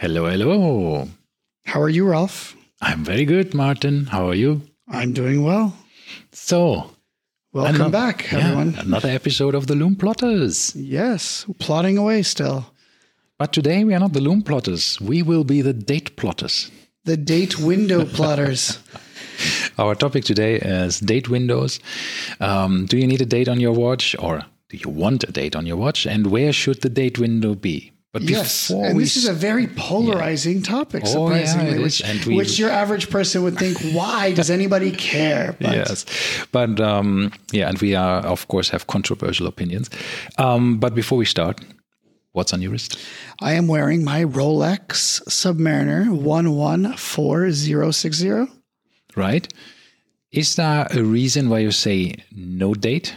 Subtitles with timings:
[0.00, 1.08] Hello, hello.
[1.66, 2.56] How are you, Ralf?
[2.80, 4.06] I'm very good, Marton.
[4.06, 4.62] How are you?
[4.88, 5.76] I'm doing well.
[6.32, 6.90] So,
[7.52, 8.74] Welcome ano- back, yeah, everyone.
[8.78, 10.74] another episode of the Lume Plotters.
[10.74, 12.72] Yes, plotting away still.
[13.38, 14.98] But today we are not the Lume Plotters.
[15.00, 16.70] We will be the Date Plotters.
[17.04, 18.78] The date window plotters.
[19.78, 21.80] Our topic today is date windows.
[22.40, 25.56] Um, do you need a date on your watch, or do you want a date
[25.56, 26.06] on your watch?
[26.06, 27.92] And where should the date window be?
[28.12, 32.58] But Yes, and this is a very polarizing topic, Oh, yeah, surprisingly, which, we- which
[32.58, 35.54] your average person would think, why does anybody care?
[35.60, 36.04] But yes.
[36.50, 39.90] But um yeah and we are of course have controversial opinions.
[40.38, 41.60] Um but before we start
[42.32, 42.98] what's on your wrist?
[43.40, 48.46] I am wearing my Rolex Submariner 114060.
[49.16, 49.52] right.
[50.32, 53.14] Is there a reason why you say no date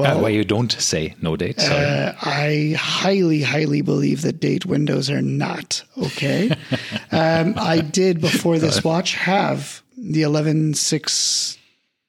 [0.00, 4.40] Well, uh, why you don't say no date sorry Uh, I highly, highly believe that
[4.40, 6.50] date windows are not okay.
[7.12, 11.60] um, I did before this watch have the 116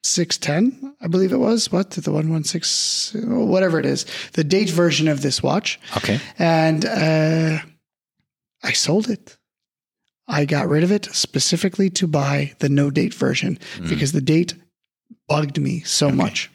[0.04, 1.70] 610, I believe it was.
[1.70, 1.90] What?
[1.92, 5.78] The 116, whatever it is, the date version of this watch.
[5.96, 7.58] okay And uh,
[8.62, 9.36] I sold it.
[10.26, 14.54] I got rid of it specifically to buy the no date version because the date
[15.28, 16.50] bugged me so much.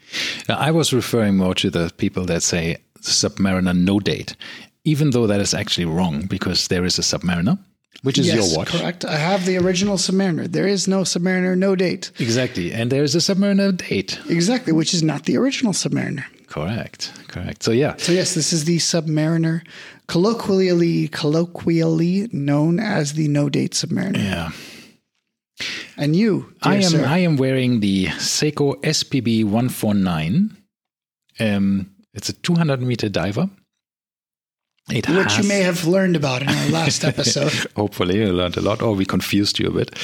[0.49, 4.35] I was referring more to the people that say submariner no date
[4.83, 7.57] even though that is actually wrong because there is a submariner
[8.03, 9.05] which is yes, your watch correct.
[9.05, 10.45] I have the original Submariner.
[10.51, 12.11] There is no Submariner, no date.
[12.19, 16.23] exactly and there is a submariner date Exactly, which is not the original Submariner.
[16.47, 19.61] correct correct so yeah So yes, this is the Submariner,
[20.07, 24.17] colloquially colloquially known as the no date Submariner.
[24.17, 24.49] yeah
[25.97, 30.55] And you, I am sir, I am wearing the Seiko SPB 149.
[31.39, 33.49] Um, it's a 200 meter diver.
[34.89, 37.51] It which you may have learned about in our last episode.
[37.75, 39.97] Hopefully, you learned a lot, or we confused you a bit.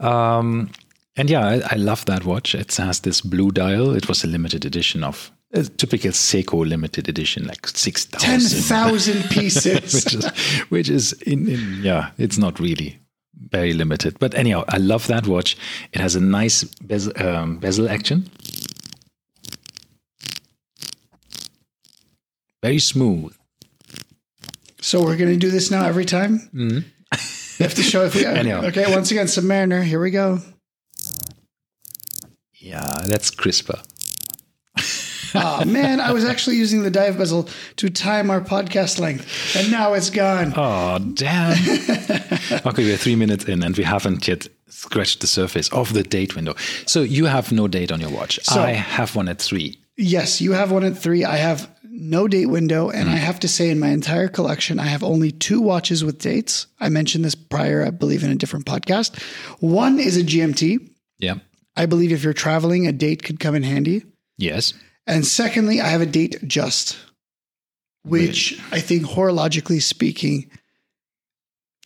[0.00, 0.70] Um,
[1.16, 2.54] and yeah, I, I love that watch.
[2.54, 3.94] It has this blue dial.
[3.96, 8.60] It was a limited edition of a typical Seiko limited edition, like six Ten thousand.
[8.62, 9.94] thousand pieces.
[10.04, 10.28] which is
[10.68, 12.98] which is in, in yeah it's not really
[13.50, 15.56] very limited but anyhow i love that watch
[15.92, 18.28] it has a nice bezel, um, bezel action
[22.62, 23.32] very smooth
[24.86, 26.38] so we're going to do this now every time.
[26.54, 26.78] Mm-hmm.
[27.58, 28.24] You have to show if we.
[28.42, 28.66] Anyhow.
[28.66, 29.82] Okay, once again, Submariner.
[29.82, 30.38] Here we go.
[32.52, 33.80] yeah that's crisper
[35.36, 39.70] Oh man, I was actually using the dive bezel to time our podcast length, and
[39.70, 40.52] now it's gone.
[40.56, 41.52] oh damn
[42.66, 46.34] okay we're three minutes in and we haven't yet scratched the surface of the date
[46.36, 46.54] window
[46.86, 50.42] so you have no date on your watch So- i have one at three Yes,
[50.42, 51.24] you have one at three.
[51.24, 53.12] I have no date window, and Mm.
[53.14, 56.66] I have to say, in my entire collection, I have only two watches with dates.
[56.78, 59.18] I mentioned this prior, I believe, in a different podcast.
[59.60, 60.90] One is a GMT.
[61.18, 61.36] yeah
[61.78, 64.02] I believe if you're traveling, a date could come in handy.
[64.36, 64.74] yes
[65.06, 66.98] And secondly, I have a date just,
[68.02, 70.50] which I think horologically speaking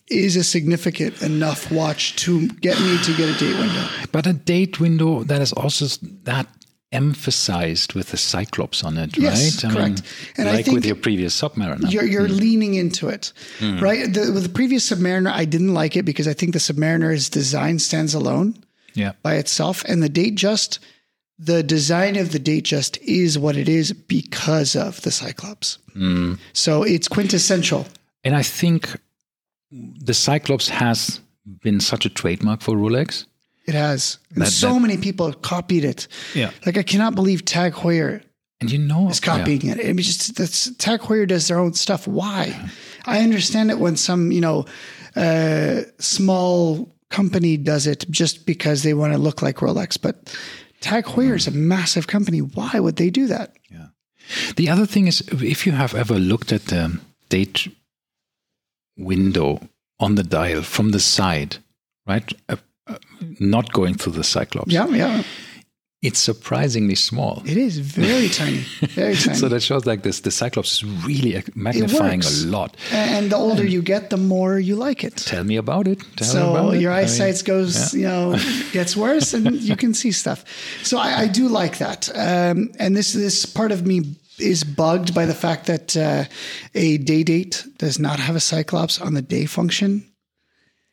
[0.08, 3.86] is a significant enough watch to get me to get a date window.
[4.10, 5.86] But a date window that is also
[6.24, 6.48] that
[6.92, 9.72] emphasized with the cyclops on it, Yes, right?
[9.72, 10.02] correct.
[10.36, 11.90] And I like think with your previous submariner.
[11.90, 12.34] You're, you're hmm.
[12.34, 13.78] leaning into it, hmm.
[13.78, 14.12] right?
[14.12, 17.78] The, with the previous Submariner, I didn't like it because I think the Submariner's design
[17.78, 18.64] stands alone
[18.94, 19.84] yeah, by itself.
[19.84, 20.80] And the Datejust,
[21.42, 25.78] the design of the Datejust is what it is because of the Cyclops.
[26.52, 27.86] So it's quintessential.
[28.24, 28.88] and I think
[29.72, 31.20] the cyclops has
[31.62, 33.24] been such a trademark for Rolex.
[33.66, 34.18] It has.
[34.34, 36.08] And That- so that- many people have copied it.
[36.34, 38.20] Yeah, Like I cannot believe Tag Heuer
[38.60, 39.78] and you know, is copying it.
[39.80, 42.06] I mean, just that's Tag Heuer does their own stuff.
[42.06, 42.54] Why?
[43.06, 44.66] I understand it when some you know
[45.16, 50.36] uh, small company does it just because they want to look like Rolex, but
[50.80, 52.38] Tag Heuer is a massive company.
[52.40, 53.56] Why would they do that?
[53.70, 53.88] Yeah.
[54.56, 57.68] The other thing is, if you have ever looked at the date
[58.96, 59.60] window
[59.98, 61.58] on the dial from the side,
[62.06, 62.32] right?
[62.48, 62.56] Uh,
[62.86, 62.98] uh,
[63.38, 64.72] not going through the cyclops.
[64.72, 65.22] Yeah, yeah.
[66.02, 67.42] It's surprisingly small.
[67.44, 68.64] It is very tiny,
[68.94, 69.36] very tiny.
[69.36, 72.74] So that shows like this the cyclops is really uh, magnifying a lot.
[72.90, 75.16] and the older you get, the more you like it.
[75.16, 76.00] Tell me about it.
[76.16, 76.80] Tell me so about it.
[76.80, 78.38] your I mean, eyesight goes, you know,
[78.72, 80.42] gets worse, and you can see stuff.
[80.82, 85.14] So I, I do like that, um, and this this part of me is bugged
[85.14, 86.24] by the fact that uh,
[86.74, 90.09] a day date does not have a cyclops on the day function.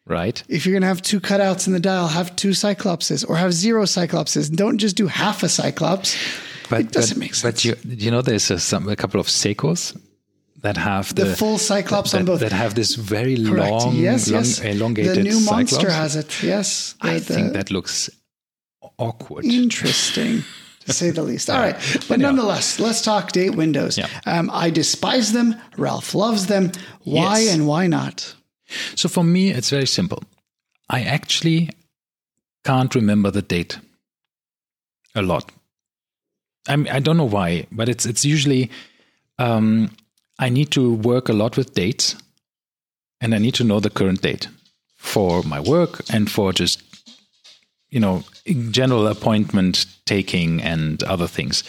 [0.08, 0.42] Right?
[0.48, 3.52] If you're going to have two cutouts in the dial, have two cyclopses or have
[3.54, 4.50] zero cyclopses.
[4.50, 6.16] Don't just do half a cyclops.
[6.70, 7.54] But it doesn't but, make sense.
[7.54, 10.00] But you, you know, there's a, some, a couple of Seikos
[10.62, 12.40] that have The the, full Cyclops that, on both.
[12.40, 13.70] that have this very Correct.
[13.72, 14.60] long, yes, long yes.
[14.62, 15.96] elongated The new monster Cyclops.
[15.96, 16.44] has it.
[16.44, 16.96] Yes.
[17.02, 18.10] I The- think that looks
[18.98, 19.46] awkward.
[19.46, 20.44] interesting
[20.86, 21.50] to say the least.
[21.50, 21.76] All right,
[22.08, 22.28] but Anyhow.
[22.30, 23.98] nonetheless, let's talk date windows.
[23.98, 24.08] Yeah.
[24.26, 25.56] Um, I despise them.
[25.78, 26.72] Ralf loves them.
[27.04, 27.54] Why Yes.
[27.54, 28.34] and why not?
[28.96, 30.24] So for me, it's very simple.
[30.90, 31.70] I actually
[32.64, 33.80] can't remember the date
[35.16, 35.52] a lot.
[36.68, 38.70] I I don't know why, but it's it's usually
[39.40, 39.92] um,
[40.40, 42.16] I need to work a lot with dates,
[43.22, 44.48] and I need to know the current date
[44.96, 46.84] for my work and for just
[47.90, 48.24] you know
[48.72, 51.64] general appointment taking and other things.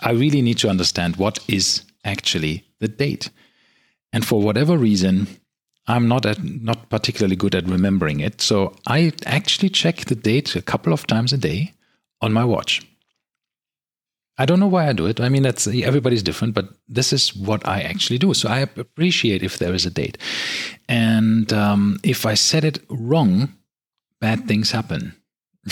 [0.00, 3.30] I really need to understand what is actually the date,
[4.12, 5.26] and for whatever reason,
[5.86, 8.40] I'm not at, not particularly good at remembering it.
[8.40, 11.72] So I actually check the date a couple of times a day
[12.20, 12.82] on my watch.
[14.38, 15.20] I don't know why I do it.
[15.20, 18.32] I mean, that's everybody's different, but this is what I actually do.
[18.32, 20.16] So I appreciate if there is a date,
[20.88, 23.52] and um, if I set it wrong,
[24.20, 25.14] bad things happen.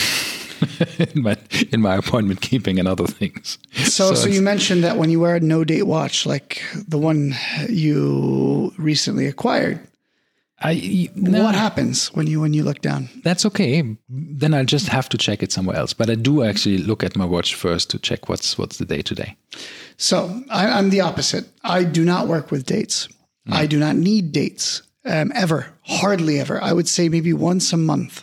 [0.99, 1.35] in my
[1.71, 3.57] in my appointment keeping and other things.
[3.73, 6.99] So, so, it's- you mentioned that when you wear a no date watch, like the
[6.99, 7.33] one
[7.67, 9.79] you recently acquired,
[10.63, 13.09] I no, what happens when you when you look down?
[13.23, 13.83] that's okay.
[14.09, 15.93] Then I'll just have to check it somewhere else.
[15.93, 19.01] But I do actually look at my watch first to check what's what's the day
[19.01, 19.35] today.
[19.97, 21.45] So I, I'm the opposite.
[21.63, 23.07] I do not work with dates.
[23.51, 26.61] I do not need dates um, ever, hardly ever.
[26.63, 28.21] I would say maybe once a month.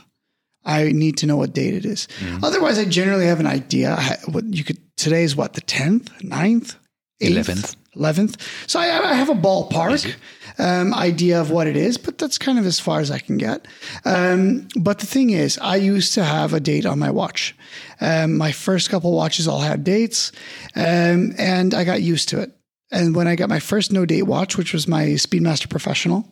[0.64, 2.06] I need to know what date it is.
[2.43, 3.96] Otherwise, I generally have an idea.
[3.99, 6.76] I- What you could today is what the tenth, 9th,
[7.20, 7.75] 11th.
[7.96, 8.37] eleventh.
[8.67, 10.14] So I, I have a ballpark
[10.58, 13.38] um, idea of what it is, but that's kind of as far as I can
[13.38, 13.66] get.
[14.05, 17.56] Um, but the thing is, I used to have a date on my watch.
[18.00, 20.32] Um, my first couple watches all had dates,
[20.75, 22.52] um, and I got used to it.
[22.90, 26.28] And when I got my first no date watch, which was my Speedmaster Professional,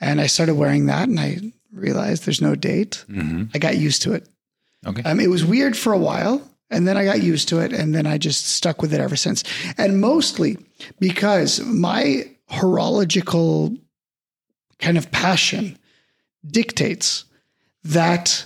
[0.00, 1.38] and I started wearing that, and I
[1.72, 3.04] realized there's no date.
[3.54, 4.28] I got used to it.
[4.86, 5.02] Okay.
[5.02, 7.94] Um, it was weird for a while, and then I got used to it, and
[7.94, 9.44] then I just stuck with it ever since.
[9.76, 10.58] And mostly
[11.00, 13.76] because my horological
[14.78, 15.78] kind of passion
[16.46, 17.24] dictates
[17.84, 18.44] that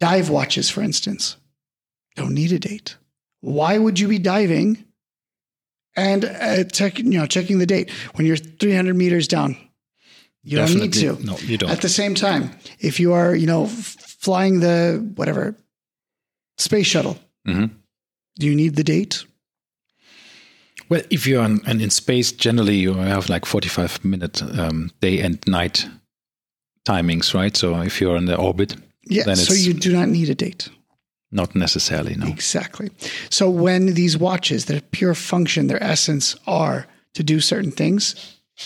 [0.00, 1.36] dive watches, for instance,
[2.16, 2.96] don't need a date.
[3.40, 4.84] Why would you be diving
[5.94, 9.56] and uh, check, you know, checking the date when you're 300 meters down?
[10.42, 11.14] You don't need to.
[11.24, 11.70] No, you don't.
[11.70, 13.72] At the same time, if you are, you know, f-
[14.20, 15.56] flying the whatever
[16.56, 17.70] space shuttle, Mhm.
[18.38, 19.24] do you need the date?
[20.88, 25.20] Well, if you're on, and in space, generally you have like 45 minute um, day
[25.20, 25.86] and night
[26.84, 27.56] timings, right?
[27.56, 28.76] So if you're in the orbit,
[29.08, 29.34] Yeah.
[29.34, 30.68] So you do not need a date.
[31.32, 32.26] not necessarily, no.
[32.28, 32.88] Exactly.
[33.30, 38.14] So when these watches, their pure function, their essence are to do certain things,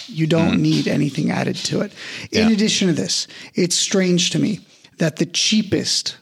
[0.06, 1.92] you don't need anything added to it.
[2.32, 2.54] In Yeah.
[2.54, 4.60] addition to this, it's strange to me
[4.98, 6.16] that the cheapest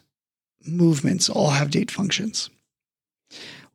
[0.65, 2.51] movements all have date functions.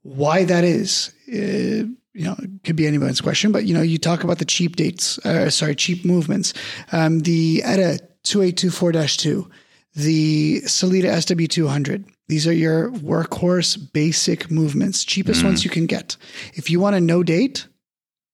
[0.04, 3.98] Why that is, uh, you know, it could be anyone's question, but you know, you
[3.98, 6.54] talk about the cheap dates, uh, sorry, cheap movements.
[6.92, 9.50] Um, the ETA 2824-2,
[9.96, 12.06] the Sellita SW200.
[12.28, 16.16] These are your workhorse basic movements, cheapest ones you can get.
[16.54, 17.68] If you want a no date,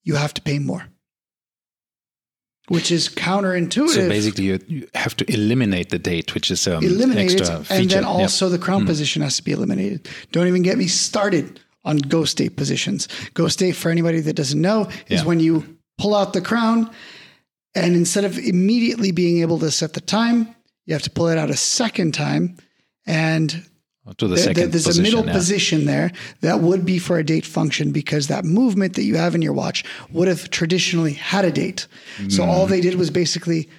[0.04, 0.86] you have to pay more,
[2.68, 3.90] which is counterintuitive.
[3.90, 7.64] So basically, you, you have to eliminate the date, which is um, eliminate it, feature.
[7.70, 10.08] and then also the crown position has to be eliminated.
[10.32, 13.08] Don't even get me started on ghost date positions.
[13.34, 15.26] Ghost date, for anybody that doesn't know, is Yeah.
[15.26, 16.90] when you pull out the crown,
[17.76, 20.48] and instead of immediately being able to set the time,
[20.86, 22.58] you have to pull it out a second time,
[23.06, 23.64] and
[24.18, 25.06] to the there- second there's position.
[25.06, 25.32] a middle yeah.
[25.34, 29.36] position there that would be for a date function because that movement that you have
[29.36, 31.86] in your watch would have traditionally had a date.
[32.28, 33.70] So all they did was basically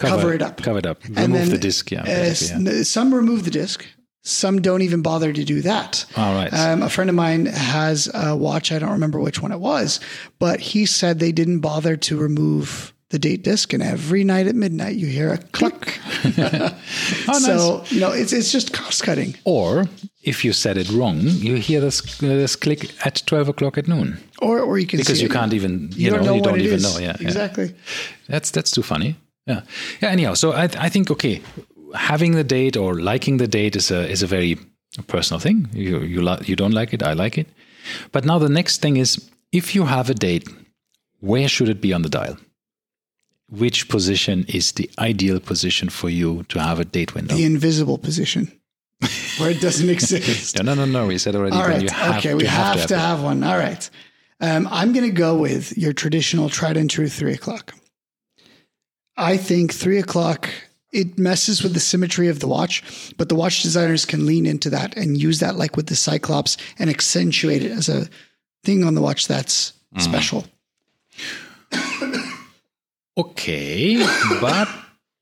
[0.00, 0.60] cover, it up.
[0.60, 1.04] Cover it up.
[1.04, 1.90] And Remove then, the disc.
[1.92, 2.02] Yeah.
[2.02, 2.82] uh, yeah.
[2.82, 3.86] Some remove the disc.
[4.26, 6.04] Some don't even bother to do that.
[6.16, 6.52] All right.
[6.52, 8.72] Um, a friend of mine has a watch.
[8.72, 10.00] I don't remember which one it was,
[10.40, 14.56] but he said they didn't bother to remove the date disc, and every night at
[14.56, 16.00] midnight you hear a click.
[16.24, 16.72] oh,
[17.28, 17.44] nice.
[17.44, 19.36] So you know it's it's just cost cutting.
[19.44, 19.86] or
[20.24, 24.18] if you said it wrong, you hear this, this click at 12 o'clock at noon
[24.42, 25.32] Or or you can because see you it.
[25.32, 26.82] can't even, you, you don't know, you don't even is.
[26.82, 26.98] know.
[26.98, 27.16] Yeah.
[27.20, 27.26] yeah.
[27.28, 27.72] exactly.
[28.28, 29.14] That's that's too funny.
[29.46, 29.60] Yeah.
[30.02, 30.08] Yeah.
[30.10, 31.40] Anyhow, so I I think okay,
[31.94, 34.58] having the date or liking the date is a is a very
[35.06, 35.68] personal thing.
[35.72, 37.48] You you li- you don't like it, I like it.
[38.12, 40.48] But now the next thing is if you have a date,
[41.20, 42.36] where should it be on the dial?
[43.48, 47.36] Which position is the ideal position for you to have a date window?
[47.36, 48.50] The invisible position
[49.38, 50.56] where it doesn't exist.
[50.56, 51.06] no, no, no, no.
[51.06, 51.56] We said already.
[51.56, 51.82] All right.
[51.82, 52.98] You have okay, we have, have to it.
[52.98, 53.44] have one.
[53.44, 53.88] All right.
[54.40, 57.72] Um, I'm going to go with your traditional tried and true three o'clock.
[59.16, 60.50] I think three o'clock
[60.92, 64.70] it messes with the symmetry of the watch, but the watch designers can lean into
[64.70, 68.08] that and use that, like with the Cyclops, and accentuate it as a
[68.64, 70.44] thing on the watch that's special.
[73.18, 73.96] Okay,
[74.42, 74.68] but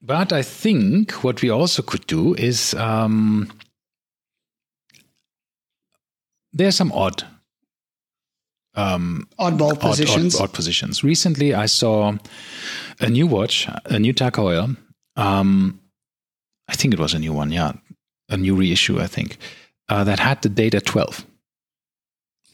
[0.03, 3.53] but I think what we also could do is um,
[6.53, 7.23] there's some odd
[8.75, 10.35] um, Oddball odd, positions.
[10.35, 11.05] odd, odd positions.
[11.05, 12.15] Recently, I saw
[13.01, 14.77] a new watch, a new Tag Heuer.
[15.17, 15.81] Um,
[16.69, 17.73] I think it was a new one, yeah,
[18.29, 19.39] a new reissue, I think,
[19.89, 21.27] uh, that had the date at 12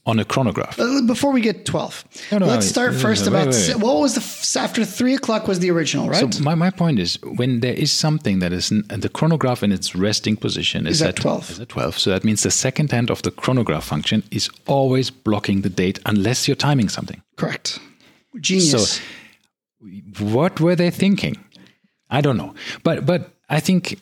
[0.07, 0.79] on a chronograph.
[0.81, 3.77] Uh, Before we get 12, No, no, let's start wait, first wait, about wait, wait.
[3.83, 6.35] what was the after three o'clock was the original, right?
[6.35, 9.95] So my, my point is when there is something that is the chronograph in its
[9.95, 11.51] resting position is, Is at 12.
[11.51, 11.99] Is at 12.
[11.99, 16.01] So that means the second hand of the chronograph function is always blocking the date
[16.07, 17.23] unless you're timing something.
[17.37, 17.79] Correct.
[18.41, 19.01] Genius.
[19.01, 19.03] So
[20.19, 21.37] what were they thinking?
[22.11, 22.55] I don't know.
[22.83, 24.01] But but I think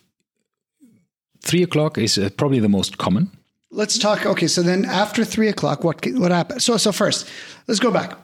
[1.43, 3.31] three o'clock is uh, probably the most common.
[3.71, 4.27] let's talk.
[4.27, 6.62] Okay, so then after three o'clock, what what happened?
[6.62, 7.29] So so first,
[7.67, 8.17] let's go back,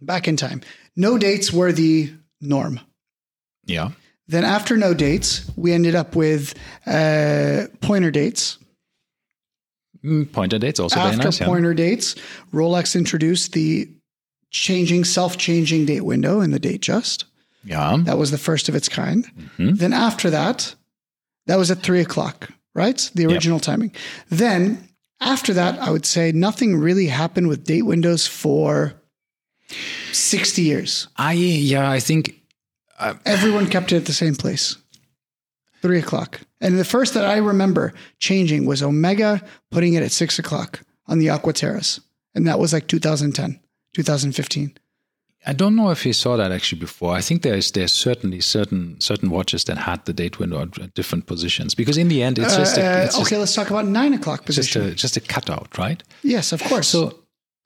[0.00, 0.60] back in time.
[0.96, 2.80] No dates were the norm.
[3.66, 3.90] Yeah.
[4.28, 6.54] Then after no dates, we ended up with
[6.86, 8.58] uh, pointer dates.
[10.04, 11.40] Mm, Pointer dates also very after nice.
[11.40, 11.46] yeah.
[11.46, 12.14] pointer dates,
[12.54, 13.86] Rolex introduced the
[14.50, 17.24] changing self-changing date window in the Datejust.
[17.64, 17.98] Yeah.
[18.00, 19.24] That was the first of its kind.
[19.24, 19.74] Mm-hmm.
[19.74, 20.74] Then after that,
[21.46, 23.10] that was at three o'clock, right?
[23.14, 23.94] The original timing.
[24.30, 24.88] Then
[25.20, 28.94] after that, I would say nothing really happened with date windows for
[30.12, 31.08] 60 years.
[31.16, 32.40] I yeah, I think
[33.24, 34.76] Everyone kept it at the same place.
[35.80, 36.40] Three o'clock.
[36.60, 41.18] And the first that I remember changing was Omega putting it at six o'clock on
[41.18, 41.80] the Aqua Terra.
[42.34, 43.58] And that was like 2010,
[43.94, 44.76] 2015.
[45.46, 47.16] I don't know if he saw that actually before.
[47.18, 51.26] I think there's there's certainly certain certain watches that had the date window at different
[51.26, 53.86] positions because in the end it's just a, Uh, it's just, okay, let's talk about
[53.86, 54.82] nine o'clock just position.
[54.82, 56.02] a just a cutout, right?
[56.22, 56.88] yes, of course.
[56.88, 57.00] So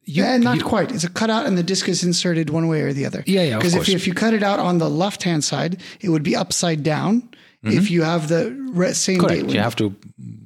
[0.07, 0.93] you, yeah, not you- quite.
[0.93, 3.23] It's a cutout, and the disc is inserted one way or the other.
[3.27, 5.81] Yeah, yeah, Because if you, if you cut it out on the left hand side,
[6.01, 7.23] it would be upside down.
[7.67, 9.27] If you have the re- same date Mm-hmm.
[9.27, 9.43] correct.
[9.47, 9.55] window.
[9.55, 9.91] You have to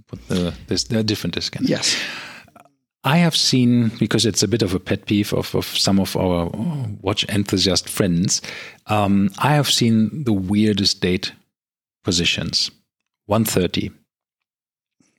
[0.06, 1.66] put the this the different disc in.
[1.66, 1.96] yes.
[3.04, 6.16] I have seen because it's a bit of a pet peeve of, of some of
[6.16, 6.50] our
[7.00, 8.42] watch enthusiast friends.
[8.86, 11.32] Um, I have seen the weirdest date
[12.02, 12.70] positions.
[13.26, 13.90] 130.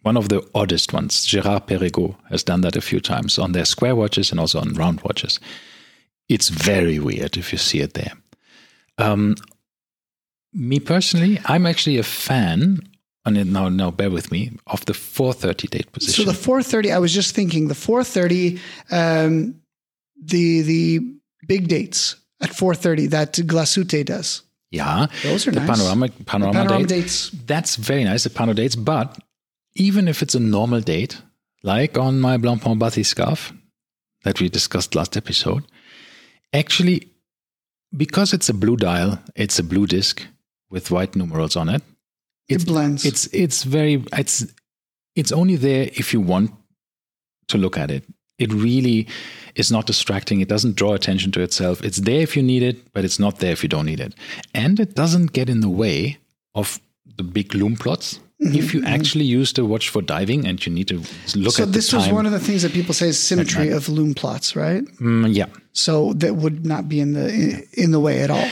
[0.01, 1.25] One of the oddest ones.
[1.25, 5.01] Girard-Perregaux has done that a few times on their square watches and also on round
[5.01, 5.39] watches.
[6.27, 8.13] It's very weird if you see it there.
[8.97, 9.35] Um,
[10.53, 12.81] me personally, I'm actually a fan,
[13.25, 16.25] and now now bear with me, of the 430 date position.
[16.25, 18.59] So the 430, I was just thinking the 430,
[18.91, 19.55] um,
[20.23, 20.99] the the
[21.47, 24.43] big dates at 430 that Glashütte does.
[24.71, 25.79] Yeah, Those are the nice.
[25.79, 27.01] panoramic panorama, Panorama date.
[27.01, 27.31] dates.
[27.31, 28.23] That's very nice.
[28.23, 29.17] The pano dates, but
[29.75, 31.19] even if it's a normal date,
[31.63, 33.51] like on my Blancpain scarf
[34.23, 35.63] that we discussed last episode,
[36.53, 37.09] actually,
[37.97, 40.21] because it's a blue dial, it's a blue disc
[40.69, 41.81] with white numerals on it.
[42.49, 43.05] It blends.
[43.05, 44.45] It's it's very it's
[45.15, 46.51] it's only there if you want
[47.47, 48.03] to look at it.
[48.37, 49.07] It really
[49.55, 50.39] is not distracting.
[50.41, 51.83] It doesn't draw attention to itself.
[51.83, 54.15] It's there if you need it, but it's not there if you don't need it.
[54.53, 56.17] And it doesn't get in the way
[56.55, 56.79] of
[57.17, 58.19] the big lume plots.
[58.41, 61.63] If you actually use the watch for diving and you need to look Mm-hmm, so
[61.63, 63.89] at this the time, was one of the things that people say is symmetry of
[63.89, 64.83] lume plots, right?
[65.01, 65.47] Mm, yeah.
[65.73, 68.49] So that would not be in the in the way at all.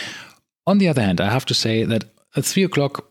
[0.65, 2.03] On the other hand, I have to say that
[2.35, 3.06] at three o'clock,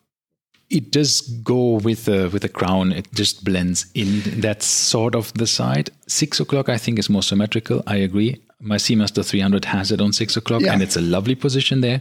[0.71, 2.93] it does go with the with the crown.
[2.93, 4.23] It just blends in.
[4.41, 5.91] That's sort of the side.
[6.09, 7.83] Six o'clock, I think, is more symmetrical.
[7.87, 8.41] I agree.
[8.61, 10.73] My Seamaster 300 has it on six o'clock, Yeah.
[10.73, 12.01] and it's a lovely position there.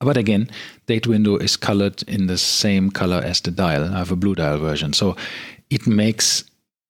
[0.00, 0.50] But again,
[0.86, 3.84] date window is colored in the same color as the dial.
[3.84, 5.16] I have a blue dial version, so
[5.70, 6.44] it makes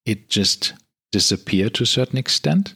[0.06, 0.72] it just
[1.12, 2.74] disappear to a certain extent.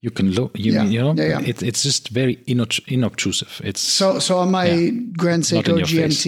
[0.00, 0.84] You can look, you, Yeah.
[0.84, 1.48] you know, Yeah, yeah.
[1.48, 3.60] It, it's just very inob- inobtrusive.
[3.62, 6.26] It's So so on my Grand Seiko your face.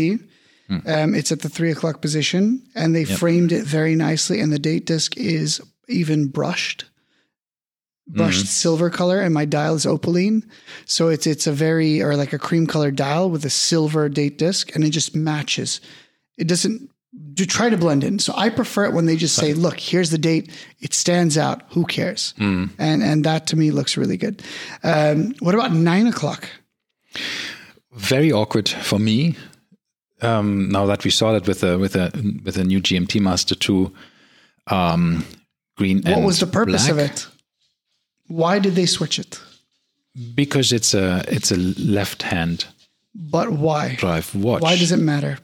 [0.70, 4.52] GMT, um, it's at the three o'clock position, and they framed it very nicely, and
[4.52, 6.84] the date disc is even brushed.
[8.06, 10.44] Brushed silver color, and my dial is opaline,
[10.84, 14.36] so it's it's a very or like a cream colored dial with a silver date
[14.36, 15.80] disc, and it just matches.
[16.36, 16.90] It doesn't
[17.32, 18.18] do try to blend in.
[18.18, 20.50] So I prefer it when they just say, "Look, here's the date.
[20.80, 21.62] It stands out.
[21.70, 22.34] Who cares?"
[22.78, 24.42] And and that to me looks really good.
[24.82, 26.48] Um, what about nine o'clock?
[27.92, 29.36] very awkward for me.
[30.24, 32.10] Um, now that we saw that with a with a
[32.44, 33.92] with a new GMT Master Two,
[34.68, 35.24] um,
[35.76, 36.02] green.
[36.02, 37.26] What was the purpose of it?
[38.28, 39.40] Why did they switch it?
[40.36, 42.66] because it's a it's a left hand
[43.14, 43.96] But why?
[43.96, 44.62] drive watch.
[44.62, 45.38] Why does it matter?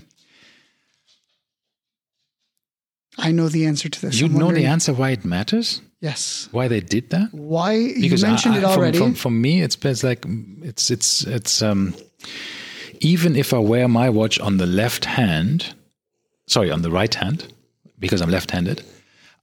[3.18, 4.20] I know the answer to this.
[4.20, 5.82] you I'm know the answer why it matters?
[6.00, 6.48] Yes.
[6.52, 7.28] Why they did that?
[7.34, 9.14] Why you Because I- mentioned I- it already?
[9.14, 10.24] From me, it's it's like
[10.62, 11.94] it's it's it's um
[13.00, 15.74] even if I wear my watch on the left hand,
[16.46, 17.52] sorry, on the right hand,
[17.98, 18.82] because I'm left-handed,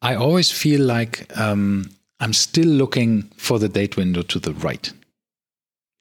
[0.01, 4.91] I always feel like um, I'm still looking for the date window to the right,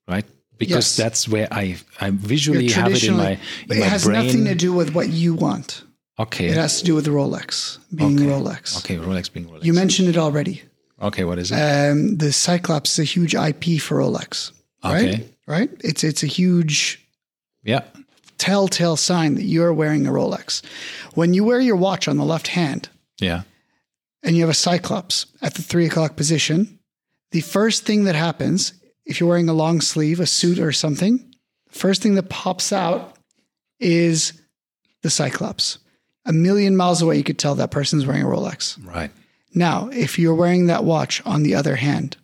[0.09, 0.25] right?
[0.59, 0.97] Because Yes.
[0.97, 4.25] that's where I I visually have it in my in it my has brain.
[4.27, 5.83] nothing to do with what you want.
[6.19, 8.27] okay, It has to do with Rolex being okay.
[8.31, 8.79] Rolex.
[8.79, 9.65] Okay, Rolex being Rolex.
[9.65, 10.63] You mentioned it already.
[11.03, 11.57] okay, what is it?
[11.57, 14.53] Um, the Cyclops is a huge IP for Rolex.
[14.83, 15.09] Right?
[15.15, 15.29] Okay.
[15.47, 15.71] Right?
[15.85, 17.06] It's it's a huge
[17.67, 17.83] yeah,
[18.39, 20.63] telltale sign that you're wearing a Rolex.
[21.15, 22.89] When you wear your watch on the left hand
[23.21, 23.43] yeah.
[24.23, 26.79] and you have a Cyclops at the three o'clock position,
[27.33, 28.73] the first thing that happens,
[29.05, 31.35] if you're wearing a long sleeve, a suit or something,
[31.71, 33.17] first thing that pops out
[33.81, 34.33] is
[35.03, 35.79] the Cyclops.
[36.25, 38.79] A million miles away, you could tell that person's wearing a Rolex.
[38.85, 39.11] Right.
[39.55, 42.17] Now, if you're wearing that watch on the other hand,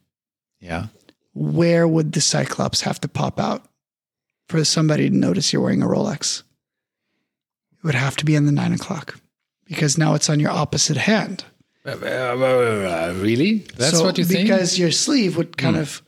[0.61, 0.87] Yeah.
[1.35, 3.65] where would the Cyclops have to pop out
[4.53, 6.43] for somebody to notice you're wearing a Rolex?
[7.79, 9.19] It would have to be in the nine o'clock
[9.67, 11.45] because now it's on your opposite hand.
[11.85, 13.65] Uh, uh, really?
[13.77, 14.49] That's So what you think?
[14.49, 16.01] Because your sleeve would kind of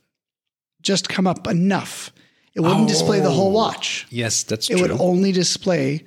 [0.83, 2.13] just come up enough.
[2.55, 4.07] It wouldn't display the whole watch.
[4.11, 4.85] yes, that's It true.
[4.85, 6.05] It would only display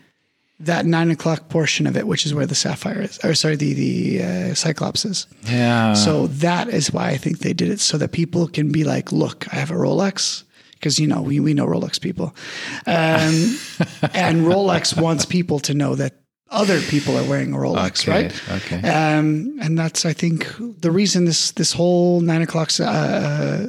[0.62, 3.74] that nine o'clock portion of it, which is where the sapphire is, or sorry, the
[3.74, 5.28] the uh, Cyclops is.
[5.44, 5.94] yeah.
[5.94, 9.12] So that is why I think they did it so that people can be like,
[9.12, 10.44] look, I have a Rolex.
[10.80, 12.36] Because, you know, we, we know Rolex people.
[12.86, 13.58] Um,
[14.14, 16.14] and Rolex wants people to know that
[16.50, 18.44] other people are wearing a Rolex, Okay, right?
[18.62, 18.88] okay.
[18.88, 20.48] Um, and that's, I think,
[20.82, 23.68] the reason this this whole nine o'clock uh,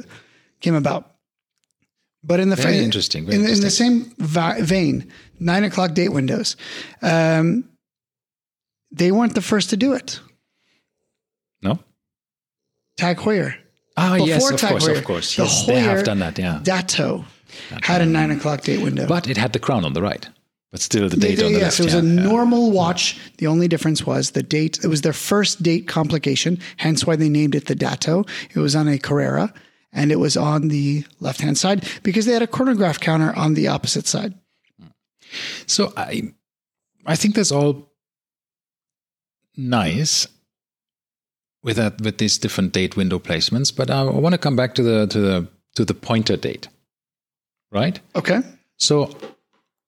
[0.61, 1.15] came about.
[2.23, 5.63] But in the Very fa- interesting, very in, the- in the same va- vein, nine
[5.63, 6.55] o'clock date windows,
[7.01, 7.63] um,
[8.91, 10.19] they weren't the first to do it.
[11.61, 11.79] no?
[12.97, 13.55] Tag Heuer.
[14.01, 15.35] Ah, yes, of course, of course.
[15.35, 16.59] the Yes, they have done that, yeah.
[16.63, 17.25] Dato
[17.81, 19.05] had a nine o'clock date window.
[19.07, 20.25] But it had the crown on the right.
[20.71, 21.79] But still the date they- on the yes, left.
[21.79, 22.29] it was a yeah, yeah.
[22.31, 23.17] normal watch.
[23.39, 24.79] The only difference was the date.
[24.83, 28.23] It was their first date complication, hence why they named it the Dato.
[28.55, 29.51] It was on a Carrera,
[29.91, 33.55] and it was on the left hand side because they had a chronograph counter on
[33.55, 34.33] the opposite side.
[35.65, 36.33] So I
[37.05, 37.91] I think that's all
[39.57, 40.27] nice
[41.63, 44.83] with that with these different date window placements, but I want to come back to
[44.83, 46.67] the to the to the pointer date.
[47.71, 47.99] Right?
[48.15, 48.41] Okay.
[48.77, 49.15] So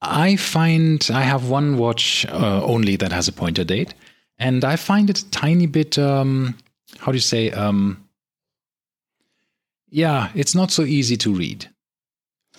[0.02, 3.94] I find I have one watch uh, only that has a pointer date,
[4.38, 5.98] and I find it a tiny bit.
[5.98, 6.58] Um,
[7.00, 7.52] how do you say?
[7.52, 7.98] Um,
[9.90, 11.70] yeah, it's not so easy to read.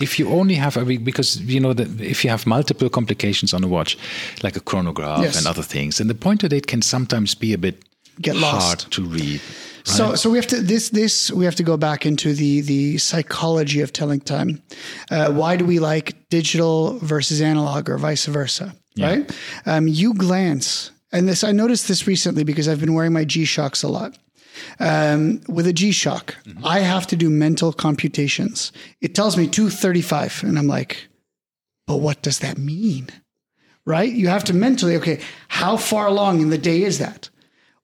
[0.00, 3.62] If you only have a because you know that if you have multiple complications on
[3.64, 3.96] a watch,
[4.42, 5.36] like a chronograph Yes.
[5.36, 7.84] and other things, and the pointer date can sometimes be a bit
[8.20, 8.90] Get hard lost.
[8.92, 9.40] to read.
[9.84, 12.98] So, so we have to this this we have to go back into the the
[12.98, 14.62] psychology of telling time.
[15.10, 18.74] Uh, why do we like digital versus analog or vice versa?
[18.98, 19.36] Right?
[19.66, 23.44] Um, you glance, and this I noticed this recently because I've been wearing my G
[23.44, 24.16] Shocks a lot.
[24.78, 28.70] Um, with a G Shock, I have to do mental computations.
[29.00, 31.08] It tells me two thirty five, and I'm like,
[31.86, 33.08] but what does that mean?
[33.84, 34.12] Right?
[34.12, 37.30] You have to mentally okay, how far along in the day is that?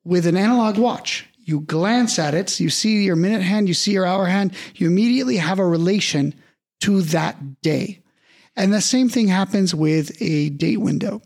[0.08, 3.92] With an analog watch, you glance at it, you see your minute hand, you see
[3.92, 6.34] your hour hand, you immediately have a relation
[6.80, 8.00] to that day.
[8.56, 11.20] And the same thing happens with a date window.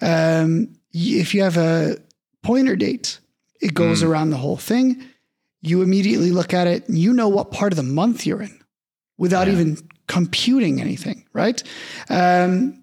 [0.00, 1.98] Um, if you have a
[2.42, 3.20] pointer date,
[3.60, 5.04] it goes around the whole thing.
[5.60, 8.64] You immediately look at it, and you know what part of the month you're in
[9.18, 9.76] without even
[10.08, 11.62] computing anything, right?
[12.08, 12.81] Um,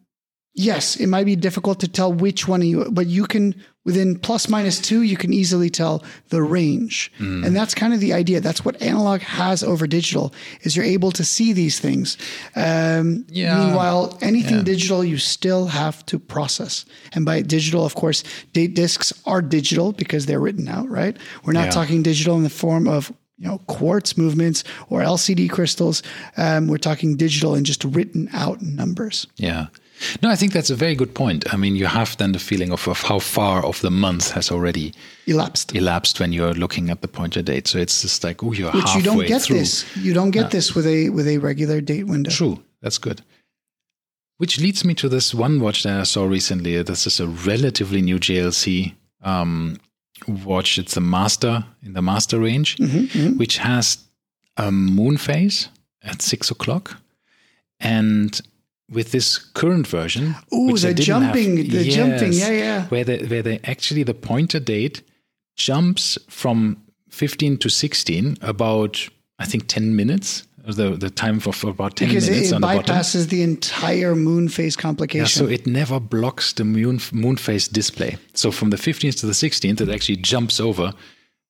[0.53, 4.19] yes, it might be difficult to tell which one of you, but you can within
[4.19, 7.11] plus minus two, you can easily tell the range.
[7.17, 8.39] And that's kind of the idea.
[8.39, 10.31] That's what analog has over digital
[10.61, 12.15] is you're able to see these things.
[12.55, 13.57] Um, Yeah.
[13.65, 16.85] Meanwhile, anything digital, you still have to process.
[17.13, 21.17] And by digital, of course, date discs are digital because they're written out, right?
[21.43, 21.71] We're not Yeah.
[21.71, 26.03] talking digital in the form of you know quartz movements or LCD crystals.
[26.37, 29.25] Um, we're talking digital and just written out numbers.
[29.37, 29.67] Yeah.
[30.21, 31.51] No, I think that's a very good point.
[31.53, 34.49] I mean, you have then the feeling of, of how far of the month has
[34.51, 34.93] already
[35.27, 35.75] Elapsed.
[35.75, 37.67] elapsed when you're looking at the pointer date.
[37.67, 39.59] So it's just like, oh, you're Which halfway you don't get through.
[39.59, 39.85] this.
[39.97, 42.29] You don't get this with a with a regular date window.
[42.31, 42.63] True.
[42.81, 43.21] That's good.
[44.37, 46.81] Which leads me to this one watch that I saw recently.
[46.81, 49.77] This is a relatively new JLC um,
[50.27, 50.77] watch.
[50.77, 53.97] It's a master in the master range, Mm-hmm, which has
[54.55, 55.67] a moon phase
[56.03, 56.95] at six o'clock,
[57.81, 58.39] and
[58.91, 62.85] with this current version, Ooh, which the jumping, have- the jumping, Yes, yeah, yeah.
[62.87, 65.01] where the where the actually the pointer date
[65.55, 66.77] jumps from
[67.09, 69.07] 15 to 16 about
[69.39, 70.43] I think 10 minutes.
[70.65, 72.95] The the time for, for about 10 Because it, minutes it on the bottom.
[72.95, 75.21] bypasses the entire moon phase complication.
[75.45, 78.17] Yeah, so it never blocks the moon moon phase display.
[78.33, 80.93] So from the 15th to the 16th, it actually jumps over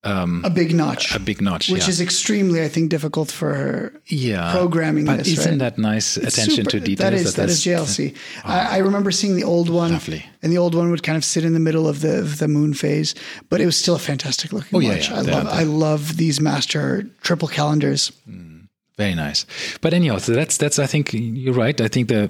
[0.01, 1.69] Um, a big notch, a big notch.
[1.69, 1.89] which yeah.
[1.89, 4.53] is extremely, I think, difficult for yeah.
[4.53, 5.59] programming But this, isn't right?
[5.59, 7.11] that nice attention Super- to detail?
[7.11, 8.15] That is that is JLC.
[8.45, 8.49] Oh.
[8.49, 10.25] I, I remember seeing the old one, Lovely.
[10.41, 12.47] and the old one would kind of sit in the middle of the of the
[12.47, 13.13] moon phase,
[13.49, 15.09] but it was still a fantastic looking Oh, watch.
[15.09, 15.19] yeah.
[15.19, 18.13] I They love are- I love these master triple calendars.
[18.25, 18.59] Hmm.
[18.97, 19.45] Very nice.
[19.81, 21.79] But anyhow, so that's that's I think you're right.
[21.81, 22.29] I think the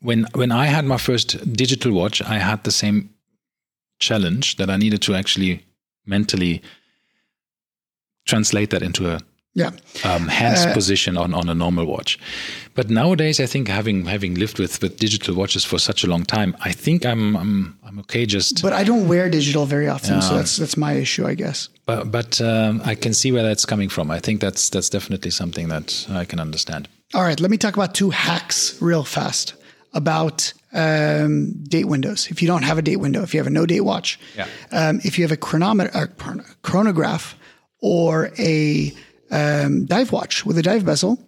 [0.00, 3.10] when when I had my first digital watch, I had the same
[3.98, 5.62] challenge that I needed to actually
[6.06, 6.62] mentally
[8.26, 9.20] translate that into a
[9.54, 9.70] Yeah,
[10.04, 12.18] um, hands Uh, position on, on a normal watch.
[12.74, 16.24] But nowadays, I think having having lived with, with digital watches for such a long
[16.24, 18.26] time, I think I'm I'm I'm okay.
[18.26, 21.68] Just but I don't wear digital very often, so that's that's my issue, I guess.
[21.86, 24.10] but but um, I can see where that's coming from.
[24.16, 26.86] I think that's that's definitely something that I can understand.
[27.14, 29.54] All right, let me talk about two hacks real fast
[29.92, 32.28] about um, date windows.
[32.30, 34.46] If you don't have a date window, if you have a no date watch, Yeah.
[34.72, 36.06] um, if you have a chronometer, a
[36.62, 37.36] chronograph,
[37.82, 38.92] or a
[39.30, 41.18] um, dive watch with a dive bezel,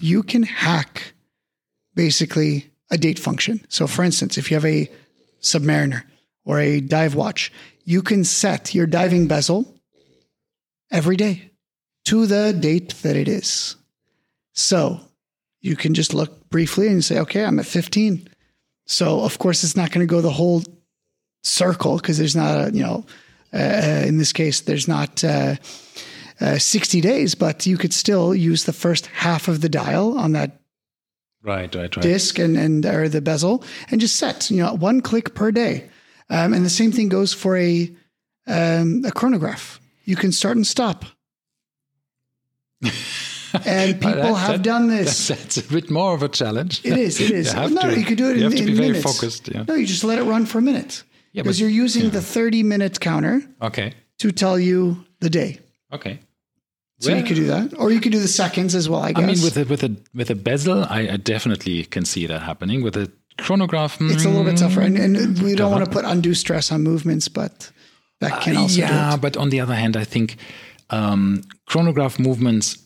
[0.00, 1.12] you can hack
[1.94, 3.64] basically a date function.
[3.68, 4.90] So, for instance, if you have a
[5.42, 6.02] Submariner
[6.44, 7.52] or a dive watch,
[7.84, 9.74] you can set your diving bezel
[10.90, 11.50] every day
[12.04, 13.76] to the date that it is.
[14.54, 15.00] So
[15.60, 18.28] you can just look briefly and say, okay, I'm at 15.
[18.88, 20.62] So of course it's not going to go the whole
[21.42, 23.04] circle because there's not a, you know,
[23.54, 25.56] uh, in this case, there's not uh,
[26.40, 30.32] uh, 60 days, but you could still use the first half of the dial on
[30.32, 30.60] that
[31.40, 32.02] Right, right, right.
[32.02, 35.88] disc and, and or the bezel and just set, you know, one click per day.
[36.28, 37.90] Um, and the same thing goes for a,
[38.46, 39.80] um, a chronograph.
[40.04, 41.04] You can start and stop.
[43.66, 45.28] and people that- have that- done this.
[45.28, 46.80] That's, that's a bit more of a challenge.
[46.84, 47.20] It is.
[47.20, 47.52] It is.
[47.52, 49.04] You have no, to- you could do it you in, have to be very minutes.
[49.12, 49.64] focused, yeah.
[49.68, 52.62] No, you just let it run for a minute Yeah, because you're using the 30
[52.62, 55.60] minute counter Okay, to tell you the day.
[55.92, 56.18] okay.
[57.00, 59.00] So you could do that, or you could do the seconds as well.
[59.04, 59.22] I guess.
[59.22, 62.42] I mean, with a with a with a bezel, I, I definitely can see that
[62.42, 62.82] happening.
[62.82, 63.08] With a
[63.38, 66.34] chronograph, it's a little bit tougher, and, and Mm, we don't want to put undue
[66.34, 67.70] stress on movements, but
[68.18, 69.20] that can also yeah, do it.
[69.20, 70.38] but on the other hand, I think
[70.90, 72.76] um, chronograph movements.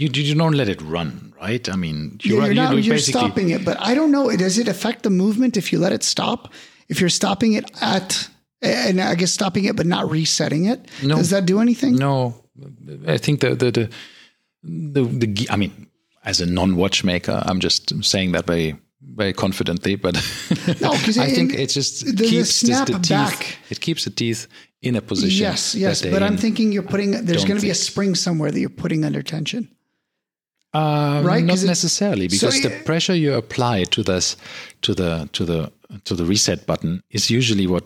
[0.00, 1.68] You, you don't let it run, right?
[1.68, 2.70] I mean, you're, you're not.
[2.70, 4.24] doing You're stopping it, but I don't know.
[4.36, 6.52] Does it affect the movement if you let it stop?
[6.88, 8.28] If you're stopping it at,
[8.62, 11.16] and I guess stopping it but not resetting it, No.
[11.16, 11.96] does that do anything?
[11.96, 12.34] No,
[13.08, 13.88] I think the the the
[14.62, 15.72] the, the I mean,
[16.24, 20.14] as a non-watchmaker, I'm just saying that very very confidently, but
[20.80, 23.08] No, I it- think it just the- keeps the, the teeth.
[23.08, 23.58] back.
[23.70, 24.46] It keeps the teeth
[24.80, 25.42] in a position.
[25.42, 27.24] Yes, yes, but I'm thinking you're putting.
[27.26, 29.68] There's going to be a spring somewhere that you're putting under tension.
[30.78, 31.44] Uh, Right?
[31.44, 34.36] Not necessarily, so because the pressure you apply to this,
[34.82, 35.70] to the to the
[36.04, 37.84] to the reset button is usually what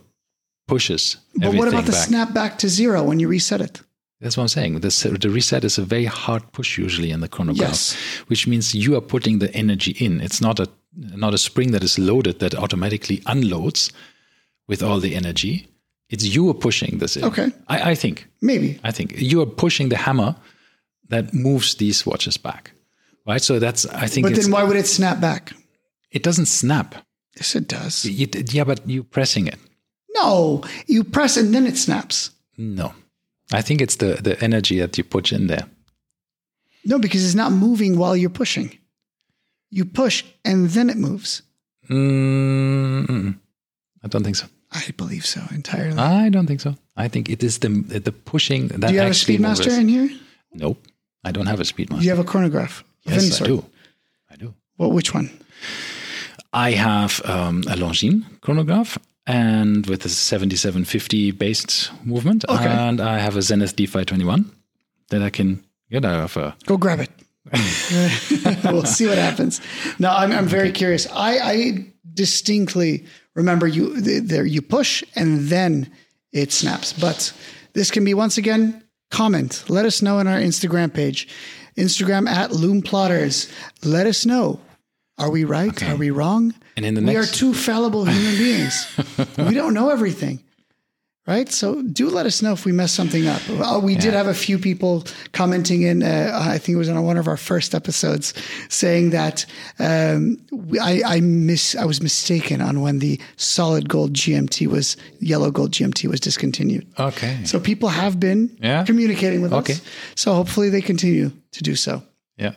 [0.66, 2.06] pushes But what about the back.
[2.08, 3.82] snap back to zero when you reset it?
[4.20, 4.80] That's what I'm saying.
[4.80, 7.96] This, the reset is a very hard push usually in the chronograph, Yes.
[8.28, 10.20] which means you are putting the energy in.
[10.20, 10.66] It's not a
[11.16, 13.92] not a spring that is loaded that automatically unloads
[14.68, 15.66] with all the energy.
[16.08, 17.24] It's you are pushing this in.
[17.24, 17.48] Okay.
[17.68, 18.26] I, I think.
[18.40, 18.78] Maybe.
[18.88, 20.34] I think you are pushing the hammer
[21.08, 22.70] that moves these watches back,
[23.26, 23.42] right?
[23.42, 25.52] So that's I think But then why would it snap back?
[26.10, 26.94] it doesn't snap.
[27.36, 28.04] Yes, it does.
[28.04, 29.58] You, yeah, but you pressing it.
[30.14, 32.30] No, you press and then it snaps.
[32.58, 32.92] No,
[33.50, 35.66] I think it's the the energy that you put in there.
[36.84, 38.78] No, because it's not moving while you're pushing.
[39.70, 41.42] You push and then it moves.
[41.88, 43.38] Mm-mm.
[44.04, 44.46] I don't think so.
[44.70, 45.98] I believe so entirely.
[45.98, 46.74] I don't think so.
[46.96, 50.10] I think it is the the pushing that Do you have a Speedmaster in here?
[50.52, 50.78] Nope,
[51.24, 52.00] I don't have a Speedmaster.
[52.00, 52.84] Do you have a chronograph?
[53.04, 53.48] Yes, I sort?
[53.48, 53.64] do.
[54.30, 54.54] I do.
[54.78, 55.30] Well, which one?
[56.52, 62.66] I have um, a Longines chronograph and with a 7750 based movement, Okay.
[62.66, 64.44] and I have a Zenith D521
[65.10, 66.56] that I can get out of a.
[66.66, 67.10] Go grab it.
[68.64, 69.60] we'll see what happens.
[69.98, 71.06] No, I'm, I'm very curious.
[71.10, 74.44] I, I distinctly remember you there.
[74.44, 75.90] You push and then
[76.32, 76.92] it snaps.
[76.92, 77.32] But
[77.72, 79.64] this can be once again comment.
[79.68, 81.28] Let us know on our Instagram page,
[81.76, 83.50] Instagram at Lume Plotters.
[83.84, 84.60] Let us know.
[85.18, 85.82] Are we right?
[85.84, 86.54] Are we wrong?
[86.76, 88.86] And in the we next- are two fallible human beings.
[89.38, 90.42] we don't know everything.
[91.26, 91.48] right?
[91.52, 93.40] So do let us know if we mess something up.
[93.48, 97.00] Uh, we did have a few people commenting in, uh, I think it was on
[97.04, 98.34] one of our first episodes,
[98.68, 99.46] saying that
[99.78, 100.38] um,
[100.80, 105.70] I, I miss, I was mistaken on when the solid gold GMT was yellow gold
[105.70, 106.86] GMT was discontinued.
[106.98, 107.38] Okay.
[107.44, 108.82] So people have been Yeah.
[108.84, 109.74] communicating with Okay.
[109.74, 109.82] us.
[110.16, 112.02] So hopefully they continue to do so.
[112.36, 112.54] Yeah.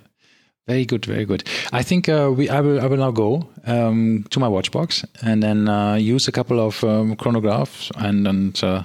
[0.67, 1.43] Very good, very good.
[1.71, 2.49] I think uh, we.
[2.49, 2.81] I will.
[2.81, 6.59] I will now go um, to my watch box and then uh, use a couple
[6.59, 8.81] of um, chronographs and and uh,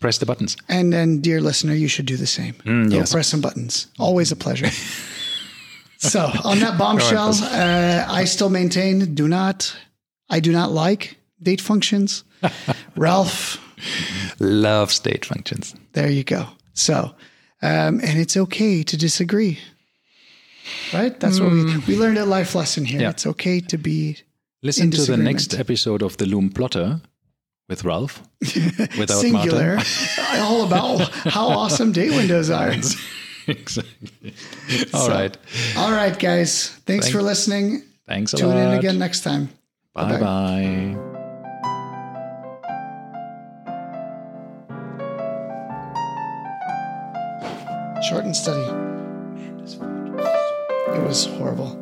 [0.00, 0.56] press the buttons.
[0.68, 2.54] And then, dear listener, you should do the same.
[2.64, 3.12] Go Mm, yes.
[3.12, 3.86] press some buttons.
[4.00, 4.68] Always a pleasure.
[5.98, 9.76] so, on that bombshell, uh, I still maintain do not,
[10.28, 12.24] I do not like date functions.
[12.96, 13.58] Ralf,
[14.40, 15.74] Love date functions.
[15.92, 16.46] there you go.
[16.74, 17.14] So,
[17.62, 19.58] um, and it's okay to disagree.
[20.92, 21.18] Right?
[21.18, 22.98] That's what we, we learned a life lesson here.
[22.98, 23.02] Mm.
[23.02, 23.10] Yeah.
[23.10, 24.18] It's okay to be
[24.62, 27.00] Listen to the next episode of the Lume Plotter
[27.68, 28.22] with Ralf.
[28.98, 30.34] Without singular, Marton.
[30.40, 32.70] all about how awesome date windows are.
[33.48, 34.34] exactly.
[34.94, 35.36] All right.
[35.76, 36.68] All right, guys.
[36.86, 37.82] Thanks Thank- for listening.
[38.06, 38.58] Thanks a Tune lot.
[38.72, 39.48] in again next time.
[39.94, 41.11] Bye bye.
[48.12, 48.60] Short and steady.
[50.94, 51.78] It was horrible.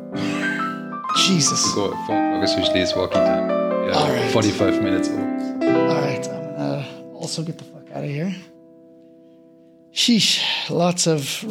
[1.17, 1.61] Jesus.
[1.75, 1.91] Go.
[2.07, 3.49] Four o'clock is usually his walking time.
[3.85, 3.91] Yeah.
[3.95, 4.31] All right.
[4.31, 5.09] Forty-five minutes.
[5.09, 8.33] All right, I'm gonna also get the fuck out of here.
[9.91, 11.43] Sheesh, lots of